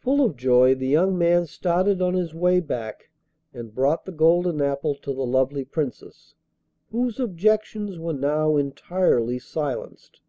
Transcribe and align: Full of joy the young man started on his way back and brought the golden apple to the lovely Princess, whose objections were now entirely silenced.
Full 0.00 0.24
of 0.24 0.34
joy 0.36 0.74
the 0.74 0.88
young 0.88 1.16
man 1.16 1.46
started 1.46 2.02
on 2.02 2.14
his 2.14 2.34
way 2.34 2.58
back 2.58 3.10
and 3.54 3.72
brought 3.72 4.06
the 4.06 4.10
golden 4.10 4.60
apple 4.60 4.96
to 4.96 5.12
the 5.14 5.24
lovely 5.24 5.64
Princess, 5.64 6.34
whose 6.90 7.20
objections 7.20 7.96
were 7.96 8.12
now 8.12 8.56
entirely 8.56 9.38
silenced. 9.38 10.20